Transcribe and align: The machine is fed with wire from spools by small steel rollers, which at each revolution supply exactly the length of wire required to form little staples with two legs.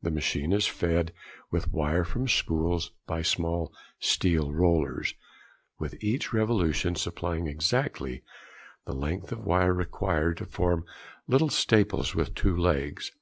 The 0.00 0.10
machine 0.10 0.52
is 0.54 0.66
fed 0.66 1.12
with 1.50 1.70
wire 1.70 2.02
from 2.02 2.26
spools 2.26 2.92
by 3.06 3.20
small 3.20 3.70
steel 4.00 4.50
rollers, 4.50 5.12
which 5.76 5.92
at 5.92 6.02
each 6.02 6.32
revolution 6.32 6.94
supply 6.94 7.36
exactly 7.36 8.22
the 8.86 8.94
length 8.94 9.30
of 9.30 9.44
wire 9.44 9.74
required 9.74 10.38
to 10.38 10.46
form 10.46 10.86
little 11.26 11.50
staples 11.50 12.14
with 12.14 12.34
two 12.34 12.56
legs. 12.56 13.12